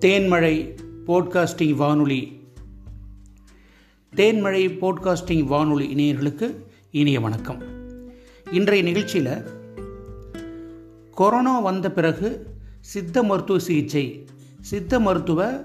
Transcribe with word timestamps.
தேன்மழை 0.00 0.76
போட்காஸ்டிங் 1.06 1.74
வானொலி. 1.74 2.40
தேன்மழை 4.16 4.78
போட்காஸ்டிங் 4.78 5.44
வானொலி 5.44 5.94
இணையர்களுக்கு 5.94 6.54
இனிய 6.90 7.20
வணக்கம். 7.20 7.62
இன்றைய 8.52 8.82
நிகழ்ச்சியில் 8.82 9.44
கொரோனா 11.14 11.58
வந்த 11.58 11.92
பிறகு 11.92 12.46
சித்த 12.80 13.22
மருத்துவ 13.22 13.58
சிகிச்சை 13.58 14.26
சித்த 14.60 15.00
மருத்துவ 15.00 15.64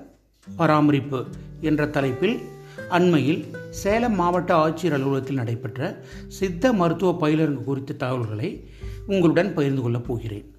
பராமரிப்பு 0.58 1.26
என்ற 1.62 1.88
தலைப்பில் 1.88 2.40
அண்மையில் 2.90 3.46
சேலம் 3.70 4.16
மாவட்ட 4.16 4.68
ஆட்சியர் 4.68 4.94
அலுவலகத்தில் 4.94 5.36
நடைபெற்ற 5.36 6.06
சித்த 6.28 6.74
மருத்துவ 6.74 7.28
பயிலரங்கு 7.28 7.64
குறித்த 7.64 7.94
தகவல்களை 7.94 8.70
உங்களுடன் 9.08 9.54
பகிர்ந்து 9.54 9.82
கொள்ளப் 9.82 10.06
போகிறேன். 10.06 10.53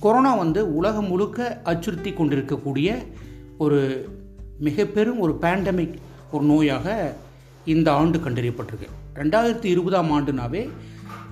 கொரோனா 0.00 0.34
வந்து 0.34 0.74
உலகம் 0.74 1.08
முழுக்க 1.08 1.60
அச்சுறுத்தி 1.64 2.12
கொண்டிருக்கக்கூடிய 2.12 3.04
ஒரு 3.58 4.08
மிக 4.58 4.84
பெரும் 4.84 5.18
ஒரு 5.18 5.38
பேண்டமிக் 5.40 5.94
ஒரு 6.32 6.44
நோயாக 6.44 7.12
இந்த 7.64 7.92
ஆண்டு 7.92 8.18
கண்டறியப்பட்டிருக்கு. 8.18 8.88
ரெண்டாயிரத்தி 9.14 9.64
இருபதாம் 9.64 10.10
ஆண்டுனாவே 10.10 10.70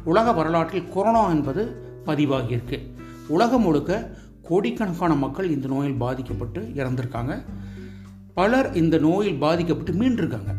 உலக 0.04 0.32
வரலாற்றில் 0.32 0.88
கொரோனா 0.88 1.28
என்பது 1.28 1.74
பதிவாகியிருக்கு. 2.06 2.80
உலகம் 3.28 3.62
முழுக்க 3.62 4.10
கோடிக்கணக்கான 4.42 5.14
மக்கள் 5.14 5.50
இந்த 5.50 5.68
நோயில் 5.68 5.94
பாதிக்கப்பட்டு 5.94 6.60
இறந்திருக்காங்க. 6.60 7.42
பலர் 8.34 8.74
இந்த 8.74 8.98
நோயில் 8.98 9.38
பாதிக்கப்பட்டு 9.38 10.00
மீண்டிருக்காங்க. 10.00 10.54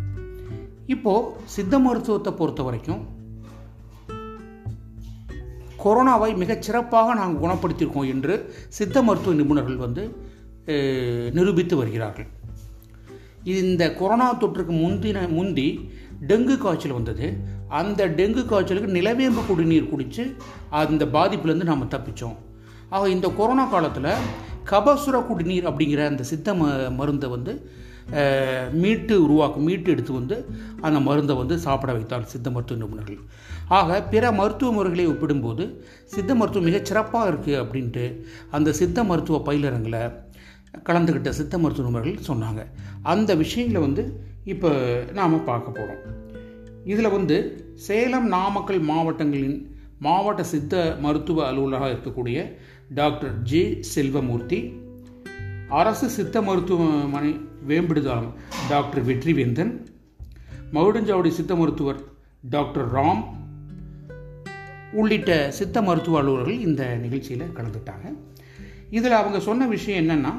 இப்போது 0.85 1.27
சித்த 1.43 1.79
மருத்துவத்தை 1.79 2.33
பொறுத்த 2.33 2.63
வரைக்கும் 2.63 3.07
கொரோனாவை 5.83 6.29
மிகச் 6.41 6.65
சிறப்பாக 6.67 7.13
நாங்கள் 7.19 7.43
குணப்படுத்தியிருக்கோம் 7.43 8.09
என்று 8.13 8.35
சித்த 8.77 9.03
மருத்துவ 9.07 9.35
நிபுணர்கள் 9.41 9.83
வந்து 9.85 10.03
நிரூபித்து 11.37 11.75
வருகிறார்கள். 11.77 12.27
இந்த 13.43 13.83
கொரோனா 13.99 14.27
தொற்றுக்கு 14.41 14.73
முந்தின 14.85 15.27
முந்தி 15.37 15.67
டெங்கு 16.29 16.55
காய்ச்சல் 16.57 16.97
வந்தது. 16.97 17.27
அந்த 17.79 18.01
டெங்கு 18.19 18.41
காய்ச்சலுக்கு 18.45 18.95
நிலவேம்பு 18.97 19.41
குடிநீர் 19.47 19.89
குடித்து 19.89 20.23
அந்த 20.81 21.05
பாதிப்புலேருந்து 21.15 21.69
நாம் 21.71 21.91
தப்பித்தோம் 21.95 22.37
ஆக 22.89 23.09
இந்த 23.09 23.27
கொரோனா 23.39 23.65
காலத்தில் 23.73 24.11
கபசுர 24.71 25.17
குடிநீர் 25.27 25.69
அப்படிங்கிற 25.69 26.01
அந்த 26.11 26.23
சித்த 26.31 26.53
ம 26.53 26.69
மருந்தை 26.99 27.27
வந்து 27.29 27.53
மீட்டு 28.71 29.23
உருவாக்கும் 29.23 29.63
மீட்டு 29.63 29.91
எடுத்து 29.91 30.13
வந்து 30.13 30.45
அந்த 30.81 30.99
மருந்தை 30.99 31.35
வந்து 31.35 31.57
சாப்பிட 31.57 31.93
வைத்தார் 31.93 32.31
சித்த 32.33 32.51
மருத்துவ 32.51 32.79
நிபுணர்கள். 32.83 33.19
ஆக 33.67 34.03
பிற 34.03 34.31
மருத்துவ 34.31 34.71
முறைகளை 34.71 35.07
ஒப்பிடும்போது 35.07 35.83
சித்த 36.05 36.35
மருத்துவம் 36.35 36.67
மிகச் 36.67 36.85
சிறப்பாக 36.85 37.31
இருக்குது 37.31 37.61
அப்படின்ட்டு 37.63 38.23
அந்த 38.51 38.73
சித்த 38.73 39.03
மருத்துவ 39.03 39.53
பயிலரங்கில் 39.53 39.99
கலந்துக்கிட்ட 40.89 41.29
சித்த 41.29 41.57
மருத்துவ 41.57 41.89
நிபுணர்கள் 41.89 42.27
சொன்னாங்க. 42.27 42.63
அந்த 43.01 43.35
விஷயங்களை 43.35 43.81
வந்து 43.87 44.25
இப்போ 44.43 44.69
நாம் 45.13 45.43
பார்க்க 45.43 45.71
போகிறோம் 45.71 46.03
இதில் 46.85 47.09
வந்து 47.09 47.37
சேலம் 47.73 48.27
நாமக்கல் 48.27 48.81
மாவட்டங்களின் 48.81 49.57
மாவட்ட 49.99 50.43
சித்த 50.43 50.97
மருத்துவ 50.99 51.51
அலுவலராக 51.51 51.93
இருக்கக்கூடிய 51.93 52.55
டாக்டர் 52.93 53.41
ஜி 53.41 53.79
செல்வமூர்த்தி 53.95 54.59
அரசு 55.69 56.09
சித்த 56.09 56.41
மருத்துவமனை 56.41 57.31
வேம்பிடுதாம் 57.67 58.27
டாக்டர் 58.69 59.07
வெற்றிவேந்தன் 59.07 59.73
மகுடஞ்சாவடி 60.73 61.29
சித்த 61.29 61.55
மருத்துவர் 61.55 61.99
டாக்டர் 62.49 62.87
ராம் 62.93 63.23
உள்ளிட்ட 64.91 65.51
சித்த 65.51 65.81
மருத்துவ 65.81 66.19
அலுவலர்கள் 66.19 66.59
இந்த 66.59 66.83
நிகழ்ச்சியில் 66.95 67.53
கலந்துட்டாங்க. 67.55 68.05
இதில் 68.89 69.11
அவங்க 69.11 69.39
சொன்ன 69.39 69.67
விஷயம் 69.67 70.01
என்னென்னா 70.03 70.33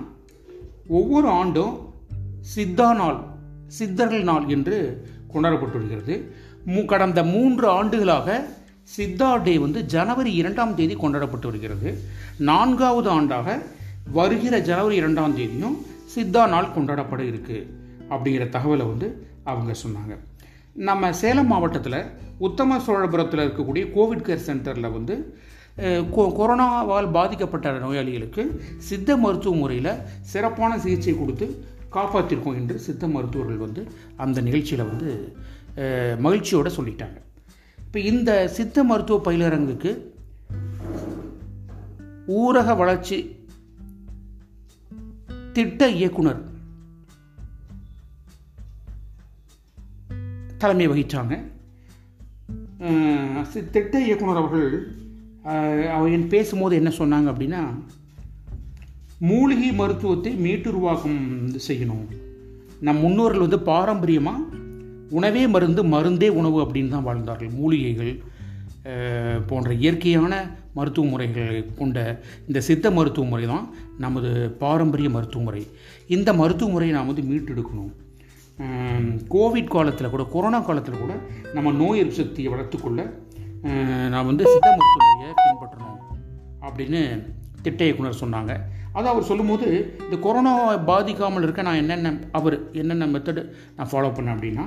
ஒவ்வொரு 0.88 1.28
ஆண்டும் 1.28 1.74
சித்தா 2.54 2.94
நாள் 2.96 3.18
சித்தர்கள் 3.66 4.22
நாள் 4.22 4.46
என்று 4.48 4.76
கொண்டாடப்பட்டு 5.32 5.78
வருகிறது 5.78 6.14
மு 6.64 6.84
கடந்த 6.84 7.24
மூன்று 7.24 7.68
ஆண்டுகளாக 7.68 8.46
சித்தா 8.96 9.42
டே 9.42 9.58
வந்து 9.58 9.84
ஜனவரி 9.84 10.32
இரண்டாம் 10.34 10.74
தேதி 10.74 10.94
கொண்டாடப்பட்டு 10.94 11.46
வருகிறது. 11.46 11.98
நான்காவது 12.38 13.08
ஆண்டாக 13.10 13.62
வருகிற 14.12 14.58
ஜனவரி 14.60 14.96
இரண்டாம் 14.96 15.36
தேதியும் 15.36 15.76
சித்தா 16.14 16.42
நாள் 16.48 16.74
கொண்டாடப்பட 16.76 17.22
இருக்கு 17.30 17.58
அப்படிங்கிற 18.10 18.44
தகவலை 18.56 18.84
வந்து 18.92 19.08
அவங்க 19.44 19.72
சொன்னாங்க. 19.84 20.14
நம்ம 20.88 21.12
சேலம் 21.20 21.50
மாவட்டத்தில் 21.52 22.00
உத்தம 22.46 22.78
சோழபுரத்தில் 22.86 23.44
இருக்கக்கூடிய 23.44 23.84
கோவிட் 23.96 24.26
கேர் 24.26 24.46
சென்டரில் 24.48 24.94
வந்து 24.96 25.14
கொரோனாவால் 26.16 27.08
பாதிக்கப்பட்ட 27.12 27.72
நோயாளிகளுக்கு 27.78 28.42
சித்த 28.88 29.16
மருத்துவ 29.16 29.56
முறையில் 29.56 29.92
சிறப்பான 30.32 30.78
சிகிச்சை 30.84 31.14
கொடுத்து 31.18 31.46
காப்பாற்றிருக்கோம் 31.96 32.58
என்று 32.60 32.76
சித்த 32.86 33.08
மருத்துவர்கள் 33.08 33.64
வந்து 33.66 33.82
அந்த 34.16 34.38
நிகழ்ச்சியில் 34.40 34.88
வந்து 34.90 35.10
மகிழ்ச்சியோடு 36.18 36.70
சொல்லிட்டாங்க. 36.78 37.18
இப்போ 37.86 37.98
இந்த 38.12 38.30
சித்த 38.56 38.84
மருத்துவ 38.84 39.18
பயிலரங்குக்கு 39.26 39.92
ஊரக 42.40 42.76
வளர்ச்சி 42.76 43.18
திட்ட 45.58 45.82
இயக்குனர். 46.00 46.40
தலைமை 50.62 50.86
வகித்தாங்க 50.90 51.34
திட்ட 53.74 53.94
இயக்குனர் 54.06 54.40
அவர்கள் 54.40 54.68
அவர் 55.96 56.26
பேசும்போது 56.34 56.76
என்ன 56.80 56.90
சொன்னாங்க 56.98 57.28
அப்படின்னா 57.32 57.62
மூலிகை 59.30 59.70
மருத்துவத்தை 59.80 60.32
மீட்டுருவாக்கம் 60.46 61.20
செய்யணும். 61.68 62.06
நம் 62.86 63.02
முன்னோர்கள் 63.04 63.44
வந்து 63.44 63.60
பாரம்பரியமாக 63.70 64.44
உணவே 65.18 65.42
மருந்து 65.54 65.82
மருந்தே 65.94 66.28
உணவு 66.40 66.58
அப்படின்னு 66.64 66.94
தான் 66.94 67.06
வாழ்ந்தார்கள் 67.08 67.56
மூலிகைகள். 67.60 68.12
போன்ற 69.48 69.70
இயற்கையான 69.82 70.32
மருத்துவ 70.76 71.04
முறைகளை 71.12 71.60
கொண்ட 71.78 71.98
இந்த 72.48 72.60
சித்த 72.68 72.90
மருத்துவ 72.96 73.26
முறை 73.30 73.46
தான் 73.52 73.64
நமது 74.04 74.30
பாரம்பரிய 74.62 75.08
மருத்துவ 75.16 75.42
முறை. 75.46 75.62
இந்த 76.16 76.32
மருத்துவ 76.40 76.70
முறையை 76.74 76.92
நாம் 76.96 77.10
வந்து 77.10 77.24
மீட்டெடுக்கணும். 77.30 77.90
கோவிட் 79.34 79.72
காலத்தில் 79.74 80.12
கூட 80.14 80.24
கொரோனா 80.34 80.60
காலத்தில் 80.68 81.02
கூட 81.02 81.14
நம்ம 81.56 81.72
நோய் 81.80 82.00
எதிர்ப்பு 82.02 82.20
சக்தியை 82.20 82.50
வளர்த்துக்கொள்ள 82.54 83.00
நான் 84.12 84.28
வந்து 84.30 84.44
சித்த 84.52 84.70
மருத்துவ 84.78 85.08
முறையை 85.10 85.34
பின்பற்றணும் 85.42 85.98
அப்படின்னு 86.68 87.02
திட்ட 87.64 87.82
இயக்குனர் 87.88 88.22
சொன்னாங்க. 88.22 88.52
அதை 88.96 89.06
அவர் 89.12 89.28
சொல்லும்போது 89.30 89.66
இந்த 90.04 90.16
கொரோனா 90.26 90.52
பாதிக்காமல் 90.90 91.44
இருக்க 91.46 91.66
நான் 91.68 91.80
என்னென்ன 91.82 92.12
அவர் 92.38 92.56
என்னென்ன 92.80 93.10
மெத்தடு 93.14 93.42
நான் 93.76 93.90
ஃபாலோ 93.90 94.10
பண்ணேன் 94.16 94.36
அப்படின்னா 94.36 94.66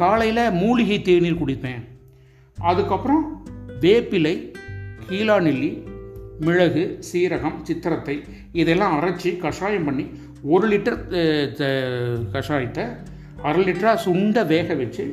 காலையில் 0.00 0.42
மூலிகை 0.62 0.98
தேநீர் 1.08 1.42
குடிப்பேன். 1.42 1.82
அதுக்கப்புறம் 2.58 3.24
வேப்பிலை 3.80 4.34
கீழா 5.08 5.36
நெல்லி 5.40 5.70
மிளகு 6.40 6.84
சீரகம் 7.08 7.58
சித்திரத்தை 7.62 8.16
இதெல்லாம் 8.52 8.94
அரைச்சி 8.98 9.30
கஷாயம் 9.38 9.84
பண்ணி 9.84 10.04
ஒரு 10.42 10.66
லிட்டர் 10.68 10.98
கஷாயத்தை 12.34 12.84
அரை 13.42 13.62
லிட்டராக 13.68 13.98
சுண்ட 14.06 14.46
வேக 14.46 14.74
வச்சு 14.74 15.04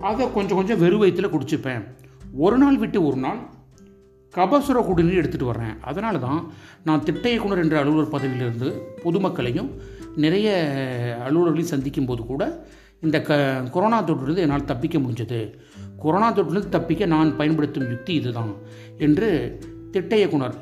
அதை 0.00 0.30
கொஞ்சம் 0.32 0.58
கொஞ்சம் 0.58 0.80
வெறும் 0.82 1.02
வயிற்றுல 1.02 1.28
குடிச்சுப்பேன். 1.32 1.82
ஒரு 2.44 2.56
நாள் 2.58 2.78
விட்டு 2.78 2.98
ஒரு 3.08 3.16
நாள் 3.16 3.40
கபசுர 4.34 4.78
குடிநீர் 4.84 5.20
எடுத்துகிட்டு 5.20 5.50
வர்றேன். 5.50 5.74
அதனால 5.80 6.18
தான் 6.18 6.40
நான் 6.84 7.04
திட்ட 7.08 7.24
இயக்குனர் 7.30 7.62
என்ற 7.64 7.76
அலுவலர் 7.80 8.14
பதவியிலிருந்து 8.14 8.68
பொதுமக்களையும் 9.04 9.70
நிறைய 10.24 10.48
அலுவலர்களையும் 11.26 11.72
சந்திக்கும் 11.74 12.06
போது 12.06 12.24
கூட 12.26 12.66
இந்த 13.00 13.20
க 13.22 13.34
கொரோனா 13.72 14.02
தொற்றிலிருந்து 14.02 14.44
என்னால் 14.46 14.70
தப்பிக்க 14.70 14.98
முடிஞ்சது. 14.98 15.40
கொரோனா 16.04 16.28
தொற்றிலிருந்து 16.36 16.76
தப்பிக்க 16.76 17.06
நான் 17.14 17.36
பயன்படுத்தும் 17.40 17.88
யுக்தி 17.92 18.14
இதுதான் 18.20 18.52
என்று 19.06 19.28
திட்ட 19.94 20.12
இயக்குனர் 20.20 20.56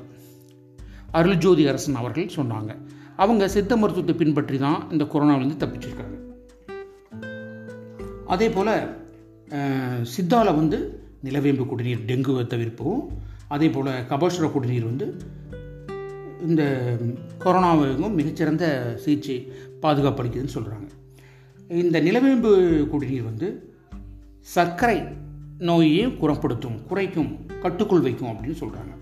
அருள்ஜோதி 1.19 1.64
அரசன் 1.70 2.00
அவர்கள் 2.00 2.34
சொன்னாங்க. 2.37 2.72
அவங்க 3.22 3.44
சித்த 3.54 3.76
மருத்துவத்தை 3.76 4.14
பின்பற்றி 4.20 4.58
தான் 4.64 4.81
இந்த 4.92 5.04
கொரோனாவிலேருந்து 5.12 5.62
தப்பிச்சிருக்காங்க. 5.62 6.16
அதே 8.34 8.48
போல் 8.56 8.75
சித்தாவில் 10.14 10.58
வந்து 10.60 10.78
நிலவேம்பு 11.25 11.64
குடிநீர் 11.70 12.06
டெங்குவை 12.10 12.44
தவிர்ப்பவும் 12.52 13.02
அதே 13.54 13.69
போல் 13.75 13.90
கபோஷர 14.10 14.48
குடிநீர் 14.52 14.90
வந்து 14.90 15.06
இந்த 16.48 16.62
கொரோனாவுக்கும் 17.44 18.19
மிகச்சிறந்த 18.20 18.64
சிகிச்சை 19.04 19.37
பாதுகாப்பு 19.84 20.22
அளிக்குதுன்னு 20.22 20.56
சொல்கிறாங்க 20.58 20.88
இந்த 21.82 21.96
நிலவேம்பு 22.06 22.52
குடிநீர் 22.92 23.28
வந்து 23.31 23.48
சர்க்கரை 24.54 24.98
நோயையும் 25.68 26.16
குணப்படுத்தும் 26.20 26.78
குறைக்கும் 26.88 27.30
கட்டுக்குள் 27.64 28.06
வைக்கும் 28.06 28.30
அப்படின்னு 28.32 28.60
சொல்கிறாங்க 28.62 28.92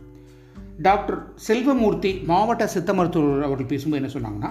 டாக்டர் 0.86 1.18
செல்வமூர்த்தி 1.46 2.10
மாவட்ட 2.30 2.64
சித்த 2.74 2.90
மருத்துவர் 2.98 3.46
அவர்கள் 3.46 3.70
பேசும்போது 3.72 4.00
என்ன 4.00 4.10
சொன்னாங்கன்னா 4.16 4.50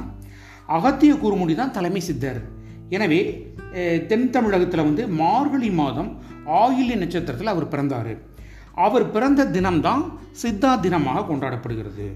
அகத்திய 0.77 1.13
குறுமுடி 1.24 1.54
தான் 1.56 1.75
தலைமை 1.77 2.01
சித்தர். 2.07 2.39
எனவே 2.95 3.19
தென் 4.09 4.25
தமிழகத்தில் 4.36 4.88
வந்து 4.88 5.04
மார்கழி 5.21 5.69
மாதம் 5.81 6.09
ஆயில்ய 6.62 6.98
நட்சத்திரத்தில் 7.01 7.54
அவர் 7.54 7.71
பிறந்தார். 7.74 8.13
அவர் 8.86 9.06
பிறந்த 9.15 9.48
தினம்தான் 9.56 10.03
சித்தா 10.42 10.71
தினமாக 10.86 11.25
கொண்டாடப்படுகிறது 11.30 12.07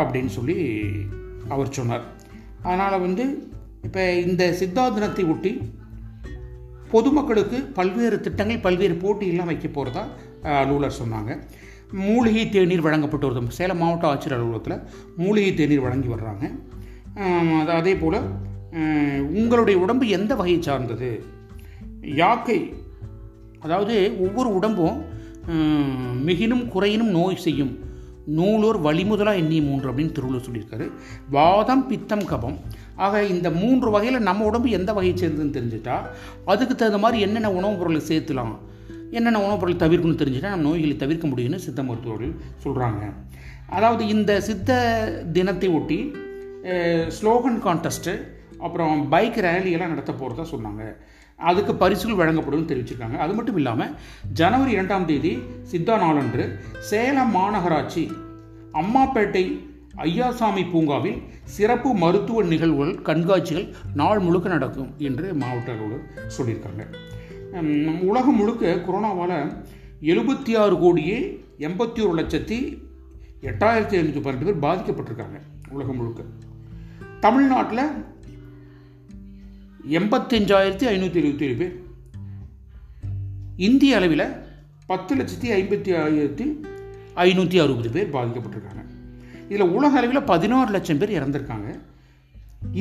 அப்படின்னு 0.00 0.32
சொல்லி 0.38 0.56
அவர் 1.54 1.74
சொன்னார். 1.78 2.04
அதனால் 2.66 3.04
வந்து 3.06 3.24
இப்போ 3.86 4.02
இந்த 4.26 4.42
சித்தா 4.60 4.84
தினத்தை 4.96 5.24
ஒட்டி 5.32 5.52
பொதுமக்களுக்கு 6.94 7.58
பல்வேறு 7.78 8.16
திட்டங்கள் 8.26 8.64
பல்வேறு 8.66 8.94
போட்டியெல்லாம் 9.02 9.50
வைக்க 9.50 9.68
போகிறதா 9.68 10.04
நூலர் 10.70 11.00
சொன்னாங்க. 11.02 11.32
மூலிகை 12.06 12.44
தேநீர் 12.54 12.86
வழங்கப்பட்டு 12.86 13.28
வருது. 13.28 13.56
சேலம் 13.58 13.80
மாவட்ட 13.82 14.06
ஆட்சியர் 14.10 14.36
அலுவலகத்தில் 14.36 14.78
மூலிகை 15.22 15.52
தேநீர் 15.58 15.84
வழங்கி 15.86 16.08
வர்றாங்க. 16.14 16.44
அது 17.60 17.72
அதே 17.80 17.94
போல் 18.02 18.18
உங்களுடைய 19.40 19.76
உடம்பு 19.84 20.04
எந்த 20.18 20.32
வகையை 20.40 20.60
சார்ந்தது? 20.68 21.10
யாக்கை 22.20 22.58
அதாவது 23.64 23.94
ஒவ்வொரு 24.26 24.50
உடம்பும் 24.58 24.98
மிகினும் 26.28 26.64
குறையினும் 26.74 27.12
நோய் 27.18 27.42
செய்யும் 27.46 27.72
நூலோர் 28.38 28.78
வழிமுதலாக 28.86 29.40
எண்ணி 29.42 29.58
மூன்று 29.66 29.86
அப்படின்னு 29.90 30.14
திருவள்ளுவர் 30.16 30.46
சொல்லியிருக்காரு. 30.48 30.86
வாதம் 31.36 31.84
பித்தம் 31.90 32.24
கபம். 32.32 32.56
ஆக 33.02 33.22
இந்த 33.24 33.48
மூன்று 33.50 33.88
வகையில் 33.90 34.20
நம்ம 34.20 34.44
உடம்பு 34.44 34.68
எந்த 34.70 34.90
வகையை 34.92 35.16
சேர்ந்ததுன்னு 35.18 35.56
தெரிஞ்சுட்டா 35.58 35.96
அதுக்கு 36.44 36.74
தகுந்த 36.74 36.98
மாதிரி 36.98 37.20
என்னென்ன 37.22 37.50
உணவுப் 37.52 37.78
பொருளை 37.78 38.00
சேர்த்துலாம் 38.08 38.54
என்னென்ன 39.10 39.40
உணவுப் 39.42 39.60
பொருள் 39.60 39.82
தவிர்க்கணும்னு 39.84 40.22
தெரிஞ்சுட்டா 40.22 40.48
நம்ம 40.48 40.68
நோய்களை 40.68 40.96
தவிர்க்க 40.96 41.28
முடியும்னு 41.28 41.62
சித்த 41.66 41.82
மருத்துவர்கள் 41.82 42.34
சொல்கிறாங்க 42.64 43.02
அதாவது 43.68 44.06
இந்த 44.06 44.40
சித்த 44.40 44.70
தினத்தை 45.32 45.68
ஒட்டி 45.68 45.98
ஸ்லோகன் 47.20 47.60
கான்டெஸ்ட்டு 47.64 48.14
அப்புறம் 48.58 49.08
பைக் 49.08 49.36
ரேலியெல்லாம் 49.36 49.92
நடத்த 49.92 50.12
போகிறதா 50.12 50.44
சொன்னாங்க. 50.56 50.82
அதுக்கு 51.36 51.72
பரிசுகள் 51.74 52.16
வழங்கப்படும் 52.16 52.68
தெரிவிச்சிருக்காங்க. 52.68 53.16
அது 53.16 53.32
மட்டும் 53.34 53.56
இல்லாமல் 53.56 53.94
ஜனவரி 54.32 54.70
இரண்டாம் 54.70 55.06
தேதி 55.06 55.32
சித்தா 55.70 55.98
நாளன்று 55.98 56.44
சேலம் 56.78 57.34
மாநகராட்சி 57.34 58.04
அம்மாப்பேட்டை 58.72 59.44
ஐயாசாமி 59.96 60.70
பூங்காவில் 60.70 61.22
சிறப்பு 61.44 61.94
மருத்துவ 61.94 62.42
நிகழ்வுகள் 62.42 62.94
கண்காட்சிகள் 63.02 63.66
நாள் 63.94 64.18
முழுக்க 64.18 64.48
நடக்கும் 64.48 64.94
என்று 64.98 65.34
மாவட்ட 65.34 65.72
அலுவலர் 65.72 66.06
சொல்லியிருக்காங்க 66.36 66.84
உலகம் 68.10 68.36
முழுக்க 68.36 68.72
கொரோனாவால் 68.86 69.36
எழுபத்தி 70.00 70.56
ஆறு 70.56 70.78
கோடியே 70.78 71.18
எண்பத்தி 71.58 72.00
ஒரு 72.06 72.14
லட்சத்தி 72.20 72.58
எட்டாயிரத்தி 73.50 73.96
ஐநூற்றி 73.98 74.22
பன்னெண்டு 74.24 74.46
பேர் 74.48 74.64
பாதிக்கப்பட்டிருக்காங்க 74.64 75.38
உலகம் 75.70 75.96
முழுக்க. 75.96 76.22
தமிழ்நாட்டில் 77.20 77.84
எண்பத்தஞ்சாயிரத்தி 79.98 80.86
ஐநூற்றி 80.94 81.20
எழுபத்தி 81.22 81.46
ஏழு 81.48 81.54
பேர். 81.54 81.74
இந்திய 83.56 83.96
அளவில் 83.96 84.26
பத்து 84.86 85.16
லட்சத்தி 85.16 85.50
ஐம்பத்தி 85.60 86.02
ஆயிரத்தி 86.02 86.46
ஐநூற்றி 87.26 87.58
அறுபது 87.64 87.90
பேர் 87.90 88.14
பாதிக்கப்பட்டிருக்காங்க. 88.16 88.84
இதில் 89.52 89.72
உலக 89.76 89.92
அளவில் 90.00 90.28
பதினாறு 90.32 90.70
லட்சம் 90.76 91.00
பேர் 91.00 91.16
இறந்துருக்காங்க. 91.18 91.70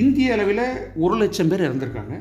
இந்திய 0.02 0.34
அளவில் 0.36 0.66
ஒரு 1.06 1.16
லட்சம் 1.22 1.50
பேர் 1.52 1.66
இறந்துருக்காங்க. 1.68 2.16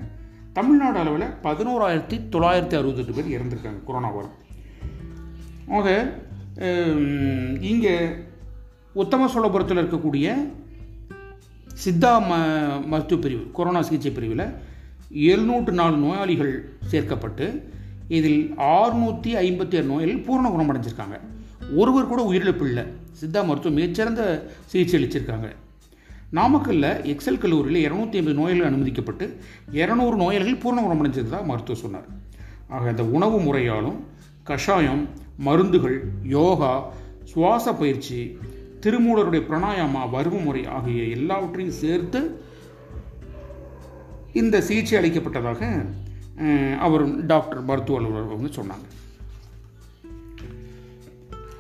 தமிழ்நாடு 0.58 0.98
அளவில் 1.02 1.26
பதினோராயிரத்தி 1.46 2.16
தொள்ளாயிரத்தி 2.34 2.76
அறுபத்தெட்டு 2.78 3.12
பேர் 3.16 3.34
இறந்துருக்காங்க 3.36 3.80
கொரோனாவால் 3.88 4.30
ஆக 5.76 5.88
இங்கே 7.70 7.94
உத்தம 9.02 9.28
சோழபுரத்தில் 9.34 9.80
இருக்கக்கூடிய 9.82 10.28
சித்தா 11.82 12.10
ம 12.30 12.32
மருத்துவ 12.92 13.18
பிரிவு 13.24 13.44
கொரோனா 13.58 13.80
சிகிச்சை 13.88 14.10
பிரிவில் 14.12 14.44
எழுநூற்று 15.28 15.72
நாலு 15.80 15.96
நோயாளிகள் 15.96 16.52
சேர்க்கப்பட்டு 16.90 17.46
இதில் 18.16 18.42
ஆறுநூற்றி 18.74 19.30
ஐம்பத்தி 19.44 19.76
ஆறு 19.78 19.88
நோயாளிகள் 19.92 20.26
பூர்ண 20.28 20.46
குணமடைஞ்சிருக்காங்க. 20.54 21.16
ஒருவர் 21.76 22.10
கூட 22.12 22.20
உயிரிழப்பு 22.30 22.66
இல்லை. 22.70 22.84
சித்தா 23.20 23.40
மருத்துவம் 23.46 23.78
மிகச்சிறந்த 23.78 24.22
சிகிச்சை 24.70 24.96
அளிச்சிருக்காங்க. 24.98 25.48
நாமக்கல்லில் 26.38 27.00
எக்ஸல் 27.12 27.40
கல்லூரியில் 27.42 27.84
இரநூத்தி 27.86 28.18
ஐம்பது 28.20 28.36
நோயாளிகள் 28.38 28.68
அனுமதிக்கப்பட்டு 28.70 29.26
இரநூறு 29.80 30.16
நோயாளிகள் 30.22 30.62
பூர்ண 30.64 30.78
குணமடைஞ்சதாக 30.84 31.48
மருத்துவர் 31.50 31.82
சொன்னார். 31.84 32.08
ஆக 32.76 32.90
இந்த 32.94 33.04
உணவு 33.16 33.38
முறையாலும் 33.46 33.98
கஷாயம் 34.50 35.02
மருந்துகள் 35.46 35.98
யோகா 36.36 36.72
சுவாச 37.32 37.72
பயிற்சி 37.80 38.20
திருமூலருடைய 38.84 39.42
பிரணாயாமா 39.48 40.02
வரும 40.14 40.38
முறை 40.44 40.62
ஆகிய 40.76 41.02
எல்லாவற்றையும் 41.16 41.78
சேர்த்து 41.82 42.20
இந்த 44.40 44.56
சிகிச்சை 44.68 44.96
அளிக்கப்பட்டதாக 45.00 45.60
அவர் 46.86 47.04
டாக்டர் 47.32 47.62
மருத்துவ 47.70 47.98
அலுவலர் 47.98 48.34
வந்து 48.34 48.50
சொன்னாங்க. 48.58 48.86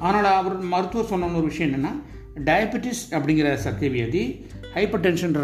ஆனால் 0.00 0.28
அவர் 0.40 0.56
மருத்துவர் 0.72 1.10
சொன்ன 1.12 1.36
ஒரு 1.40 1.48
விஷயம் 1.50 1.70
என்னென்னா 1.70 1.92
டயபெட்டிஸ் 2.48 3.02
அப்படிங்கிற 3.10 3.48
சர்க்கரை 3.64 3.90
வியாதி 3.96 4.22
ஹைப்பர் 4.74 5.02
டென்ஷன் 5.04 5.34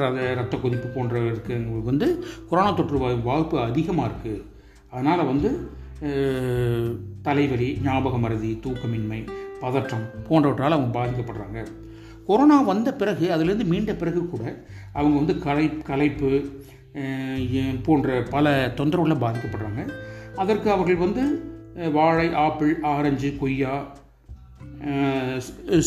ரத்த 0.41 0.57
கொதிப்பு 0.57 0.89
போன்றவர்களுக்கு 0.89 1.51
இருக்கிறவங்களுக்கு 1.51 1.93
வந்து 1.93 2.09
கொரோனா 2.51 2.71
தொற்று 2.71 2.99
வாய்ப்பு 2.99 3.57
அதிகமாக 3.61 4.09
இருக்குது 4.09 4.45
அதனால் 4.91 5.25
வந்து 5.25 5.51
தலைவலி 7.23 7.69
ஞாபக 7.83 8.17
மறதி 8.19 8.51
தூக்கமின்மை 8.65 9.21
பதற்றம் 9.61 10.07
போன்றவற்றால் 10.29 10.77
அவங்க 10.77 10.91
பாதிக்கப்படுறாங்க. 10.99 11.59
கொரோனா 12.27 12.57
வந்த 12.61 12.89
பிறகு 12.95 13.27
அதுலேருந்து 13.35 13.71
மீண்ட 13.73 13.93
பிறகு 13.97 14.21
கூட 14.29 14.45
அவங்க 14.93 15.15
வந்து 15.17 15.35
கலை 15.39 15.67
கலைப்பு 15.91 16.31
போன்ற 17.87 18.23
பல 18.35 18.55
தொந்தரவுகளில் 18.77 19.25
பாதிக்கப்படுறாங்க. 19.25 19.83
அதற்கு 20.43 20.69
அவர்கள் 20.71 21.05
வந்து 21.05 21.25
வாழை 21.93 22.29
ஆப்பிள் 22.47 22.73
ஆரஞ்சு 22.95 23.31
கொய்யா 23.41 23.75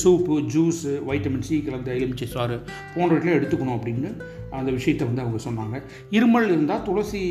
சூப்பு 0.02 0.36
ஜூஸு 0.54 0.92
வைட்டமின் 1.10 1.46
சி 1.48 1.58
கலந்த 1.66 1.90
எலுமிச்சை 1.98 2.28
சாறு 2.34 2.56
போன்றவற்றையும் 2.96 3.38
எடுத்துக்கணும் 3.40 3.76
அப்படின்னு 3.76 4.10
அந்த 4.58 4.70
விஷயத்தை 4.78 5.04
வந்து 5.08 5.24
அவங்க 5.24 5.40
சொன்னாங்க. 5.46 5.78
இருமல் 6.18 6.48
இருந்தால் 6.50 6.84
துளசி 6.88 7.22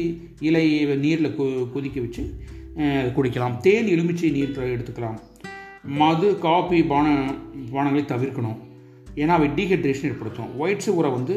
இலையை 0.49 0.97
நீரில் 1.05 1.37
கொ 1.39 1.47
கொதிக்க 1.75 1.99
வச்சு 2.05 2.25
குடிக்கலாம். 3.17 3.59
தேன் 3.67 3.91
எலுமிச்சை 3.95 4.31
நீர் 4.37 4.59
எடுத்துக்கலாம். 4.75 5.19
மது 6.01 6.29
காபி 6.45 6.81
பான 6.93 7.07
பானங்களை 7.75 8.05
தவிர்க்கணும். 8.15 8.59
ஏன்னா 9.21 9.35
அவை 9.37 9.49
டீஹைட்ரேஷன் 9.59 10.11
ஏற்படுத்தும். 10.11 10.51
ஒயிட்ஸு 10.63 10.91
உரை 10.99 11.11
வந்து 11.19 11.37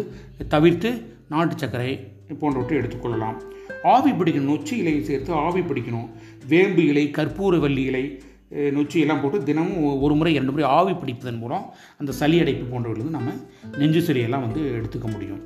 தவிர்த்து 0.55 0.89
நாட்டு 1.33 1.55
சர்க்கரை 1.61 1.91
போன்றவற்றை 2.39 2.75
எடுத்துக்கொள்ளலாம். 2.79 3.37
ஆவி 3.93 4.11
பிடிக்கணும். 4.11 4.49
நொச்சி 4.51 4.73
இலையை 4.81 5.01
சேர்த்து 5.09 5.31
ஆவி 5.45 5.61
பிடிக்கணும். 5.69 6.09
வேம்பு 6.51 6.83
இலை 6.91 7.05
கற்பூர 7.17 7.59
வள்ளி 7.65 7.83
இலை 7.91 8.05
நொச்சி 8.75 8.97
எல்லாம் 9.03 9.21
போட்டு 9.21 9.37
தினமும் 9.49 10.01
ஒரு 10.05 10.13
முறை 10.19 10.33
இரண்டு 10.37 10.53
முறை 10.55 10.65
ஆவி 10.77 10.93
பிடிப்பதன் 11.01 11.41
மூலம் 11.43 11.65
அந்த 11.97 12.11
சளி 12.19 12.37
அடைப்பு 12.43 12.65
போன்றவர்களுக்கு 12.71 13.17
நம்ம 13.17 13.31
நெஞ்சு 13.81 14.01
சளியெல்லாம் 14.07 14.45
வந்து 14.47 14.61
எடுத்துக்க 14.77 15.07
முடியும். 15.13 15.41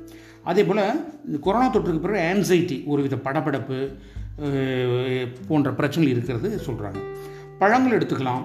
அதே 0.50 0.64
போல் 0.64 0.82
இந்த 1.26 1.38
கொரோனா 1.46 1.68
தொற்றுக்கு 1.74 2.04
பிறகு 2.04 2.26
ஆன்சைட்டி 2.32 2.78
ஒருவித 2.92 3.18
படபடப்பு 3.26 3.78
போன்ற 5.48 5.70
பிரச்சனைகள் 5.78 6.14
இருக்கிறது 6.16 6.48
சொல்கிறாங்க 6.66 7.00
பழங்கள் 7.60 7.96
எடுத்துக்கலாம். 7.98 8.44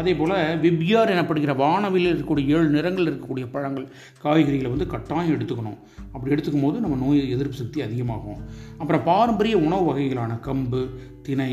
அதே 0.00 0.12
போல் 0.14 0.34
விப்யார் 0.62 1.12
எனப்படுகிற 1.12 1.52
வானவில் 1.56 2.08
இருக்கக்கூடிய 2.12 2.54
ஏழு 2.56 2.68
நிறங்கள் 2.76 3.06
இருக்கக்கூடிய 3.08 3.44
பழங்கள் 3.54 3.86
காய்கறிகளை 4.24 4.70
வந்து 4.72 4.86
கட்டாயம் 4.94 5.34
எடுத்துக்கணும். 5.36 5.78
அப்படி 6.12 6.34
எடுத்துக்கும் 6.34 6.66
போது 6.66 6.82
நம்ம 6.84 6.96
நோய் 7.04 7.20
எதிர்ப்பு 7.34 7.60
சக்தி 7.60 7.84
அதிகமாகும். 7.86 8.40
அப்புறம் 8.78 9.06
பாரம்பரிய 9.10 9.58
உணவு 9.66 9.84
வகைகளான 9.90 10.34
கம்பு 10.48 10.82
திணை 11.28 11.52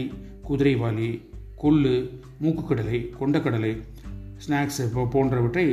குதிரைவாலி 0.49 1.11
கொள்ளு 1.63 1.93
மூக்குக்கடலை 2.43 2.99
கொண்டக்கடலை 3.19 3.73
ஸ்நாக்ஸ் 4.45 4.81
போன்றவற்றை 5.13 5.65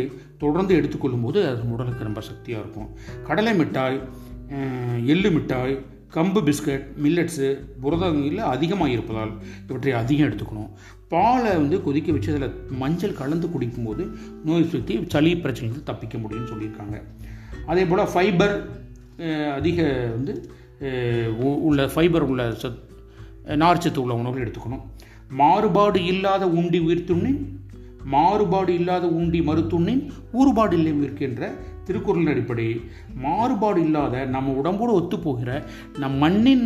தொடர்ந்து 0.42 0.72
எடுத்துக்கொள்ளும் 0.78 1.24
போது 1.26 1.38
அது 1.50 1.62
உடலுக்கு 1.74 2.06
ரொம்ப 2.08 2.20
சக்தியாக 2.28 2.62
இருக்கும். 2.64 2.90
கடலை 3.28 3.54
மிட்டாய் 3.60 3.98
எள்ளு 5.14 5.30
மிட்டாய் 5.36 5.74
கம்பு 6.14 6.40
பிஸ்கட் 6.46 6.86
மில்லட்ஸு 7.02 7.48
புரதங்களில் 7.82 8.40
அதிகமாக 8.54 8.94
இருப்பதால் 8.94 9.32
இவற்றை 9.68 9.92
அதிகம் 10.02 10.28
எடுத்துக்கணும். 10.28 10.70
பாலை 11.12 11.52
வந்து 11.60 11.76
கொதிக்க 11.84 12.08
வச்சு 12.14 12.32
அதில் 12.32 12.56
மஞ்சள் 12.80 13.18
கலந்து 13.20 13.46
குடிக்கும்போது 13.54 14.04
நோய் 14.48 14.70
சுற்றி 14.72 14.94
சளி 15.14 15.32
பிரச்சனைகள் 15.44 15.88
தப்பிக்க 15.90 16.18
முடியும்னு 16.22 16.50
சொல்லியிருக்காங்க. 16.52 16.96
அதே 17.70 17.84
போல் 17.90 18.10
ஃபைபர் 18.12 18.54
அதிக 19.58 19.80
வந்து 20.16 20.34
உள்ள 21.68 21.86
ஃபைபர் 21.94 22.26
உள்ள 22.30 22.42
சத் 22.62 22.80
நார்ச்சத்து 23.62 24.02
உள்ள 24.04 24.14
உணவுகள் 24.20 24.44
எடுத்துக்கணும். 24.44 24.84
மாறுபாடு 25.38 26.04
இல்லாத 26.04 26.44
உண்டி 26.48 26.78
உயிர்த்துண்ணேன் 26.78 27.40
மாறுபாடு 28.04 28.74
இல்லாத 28.74 29.08
உண்டி 29.08 29.40
மறுத்துண்ணேன் 29.40 30.02
ஊறுபாடு 30.32 30.72
இல்லை 30.72 30.92
இருக்கின்ற 31.02 31.50
திருக்குறளின் 31.84 32.32
அடிப்படை 32.32 32.66
மாறுபாடு 33.24 33.80
இல்லாத 33.80 34.24
நம்ம 34.24 34.54
உடம்போடு 34.60 34.92
ஒத்துப்போகிற 35.00 35.62
நம் 35.98 36.16
மண்ணின் 36.16 36.64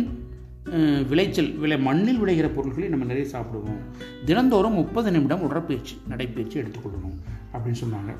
விளைச்சல் 1.09 1.51
விளை 1.63 1.77
மண்ணில் 1.79 2.21
விளைகிற 2.21 2.47
பொருட்களை 2.53 2.87
நம்ம 2.89 3.05
நிறைய 3.05 3.25
சாப்பிடுவோம். 3.33 3.81
தினந்தோறும் 4.25 4.73
முப்பது 4.73 5.11
நிமிடம் 5.11 5.41
உடற்பயிற்சி 5.41 5.95
நடைப்பயிற்சி 6.07 6.59
எடுத்துக்கொள்ளணும் 6.59 7.17
அப்படின்னு 7.53 7.81
சொன்னாங்க. 7.83 8.13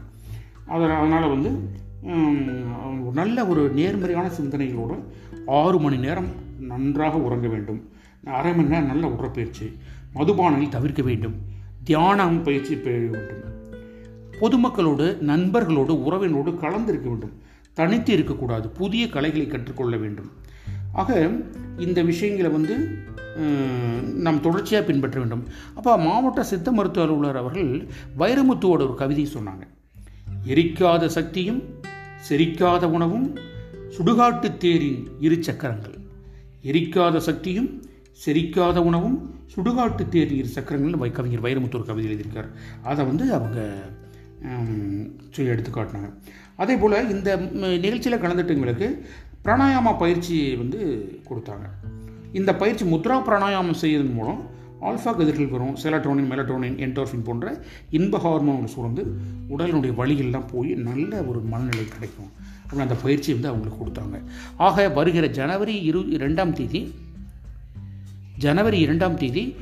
அதில் 0.68 0.98
அதனால் 1.00 1.34
வந்து 1.34 1.52
நல்ல 3.14 3.46
ஒரு 3.46 3.64
நேர்மறையான 3.80 4.28
சிந்தனைகளோடு 4.38 4.98
ஆறு 5.46 5.80
மணி 5.80 5.98
நேரம் 5.98 6.30
நன்றாக 6.72 7.18
உறங்க 7.18 7.48
வேண்டும். 7.48 7.82
அரை 8.40 8.52
மணி 8.56 8.68
நேரம் 8.68 8.92
நல்ல 8.92 9.08
உடற்பயிற்சி. 9.08 9.68
மதுபானங்களை 10.16 10.70
தவிர்க்க 10.70 11.02
வேண்டும். 11.10 11.36
தியானம் 11.84 12.38
பயிற்சி 12.44 12.76
பெற 12.76 12.96
வேண்டும். 13.16 13.54
பொதுமக்களோடு 14.42 15.08
நண்பர்களோடு 15.32 15.94
உறவினோடு 16.08 16.52
கலந்திருக்க 16.64 17.08
வேண்டும். 17.12 17.36
தனித்து 17.74 18.12
இருக்கக்கூடாது. 18.14 18.68
புதிய 18.80 19.04
கலைகளை 19.10 19.48
கற்றுக்கொள்ள 19.48 19.96
வேண்டும். 19.98 20.30
ஆக 20.94 21.30
இந்த 21.78 22.00
விஷயங்களை 22.12 22.52
வந்து 22.52 22.76
நாம் 24.26 24.42
தொடர்ச்சியாக 24.42 24.88
பின்பற்ற 24.88 25.18
வேண்டும். 25.20 25.44
அப்போ 25.76 25.98
மாவட்ட 25.98 26.44
சித்த 26.44 26.72
மருத்துவ 26.72 27.06
அலுவலர் 27.06 27.40
அவர்கள் 27.42 27.72
வைரமுத்துவோட 28.20 28.82
ஒரு 28.86 28.96
கவிதையை 28.96 29.34
சொன்னாங்க. 29.34 29.66
எரிக்காத 30.44 31.10
சக்தியும் 31.18 31.62
செரிக்காத 32.30 32.86
உணவும் 32.98 33.28
சுடுகாட்டு 33.96 34.50
தேரின் 34.58 35.02
இரு 35.20 35.38
சக்கரங்கள். 35.48 35.98
எரிக்காத 36.62 37.20
சக்தியும் 37.20 37.70
செரிக்காத 38.24 38.78
உணவும் 38.90 39.18
சுடுகாட்டு 39.54 40.04
தேரின் 40.14 40.40
இரு 40.42 40.50
சக்கரங்கள்னு 40.56 41.12
கவிஞர் 41.12 41.46
வைரமுத்து 41.46 41.80
ஒரு 41.80 41.86
கவிதை 41.86 42.08
எழுதியிருக்கார். 42.12 42.50
அதை 42.84 43.06
வந்து 43.06 43.26
அவங்க 43.34 43.60
சொல்லி 45.32 45.52
எடுத்து 45.52 45.72
காட்டினாங்க. 45.72 46.10
அதே 46.56 46.76
போல் 46.76 46.98
இந்த 47.10 47.30
நிகழ்ச்சியில் 47.84 48.22
கலந்துட்டவங்களுக்கு 48.22 48.88
பிராணாயாம 49.46 49.98
பயிற்சி 49.98 50.56
வந்து 50.56 50.80
கொடுத்தாங்க. 51.30 51.66
இந்த 52.40 52.52
பயிற்சி 52.56 52.86
முத்ரா 52.86 53.18
பிராணாயாமம் 53.28 53.82
செய்வதன் 53.82 54.14
மூலம் 54.14 54.42
ஆல்ஃபா 54.82 55.12
கதிர்கள் 55.18 55.54
வரும் 55.54 55.76
செலட்ரோனின் 55.84 56.30
மெலட்ரோனின் 56.32 56.78
என்டோர்ஃபின் 56.86 57.24
போன்ற 57.24 57.54
இன்ப 57.90 58.18
ஹார்மோன்கள் 58.26 58.74
சுரந்து 58.76 59.04
உடலினுடைய 59.54 59.94
வழிகள்லாம் 60.02 60.50
போய் 60.52 60.72
நல்ல 60.90 61.22
ஒரு 61.24 61.40
மனநிலை 61.40 61.86
கிடைக்கும். 61.94 62.30
அப்படின்னு 62.64 62.86
அந்த 62.88 62.98
பயிற்சி 63.06 63.30
வந்து 63.34 63.52
அவங்களுக்கு 63.52 63.80
கொடுத்தாங்க. 63.84 64.20
ஆக 64.68 64.90
வருகிற 64.90 65.28
ஜனவரி 65.40 65.76
இரு 65.90 66.00
ரெண்டாம் 66.00 66.54
தேதி 66.60 66.82
ஜனவரி 68.38 68.80
இரண்டாம் 68.80 69.18
தேதி 69.18 69.56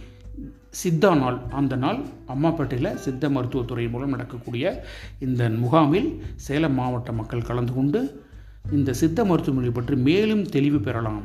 சித்தா 0.83 1.17
நாள். 1.17 1.41
அந்த 1.51 1.75
நாள் 1.75 2.05
அம்மாப்பேட்டையில் 2.27 2.95
சித்த 2.95 3.29
மருத்துவத்துறை 3.29 3.89
மூலம் 3.89 4.09
நடக்கக்கூடிய 4.09 4.85
இந்த 5.19 5.49
முகாமில் 5.49 6.21
சேலம் 6.35 6.73
மாவட்ட 6.73 7.11
மக்கள் 7.11 7.41
கலந்து 7.41 7.73
கொண்டு 7.73 8.23
இந்த 8.71 8.93
சித்த 8.93 9.25
மருத்துவமனை 9.25 9.69
பற்றி 9.69 9.95
மேலும் 9.95 10.49
தெளிவு 10.49 10.79
பெறலாம். 10.79 11.23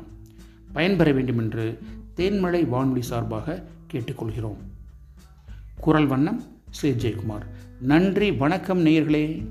பயன்பெற 0.72 1.12
வேண்டும் 1.12 1.38
என்று 1.38 1.78
தேன்மலை 2.16 2.68
வானொலி 2.68 3.02
சார்பாக 3.02 3.64
கேட்டுக்கொள்கிறோம். 3.92 4.56
குரல் 5.80 6.06
வண்ணம் 6.06 6.42
ஸ்ரீ 6.70 6.90
ஜெயக்குமார். 6.90 7.46
நன்றி 7.80 8.32
வணக்கம் 8.32 8.86
நேயர்களே. 8.86 9.46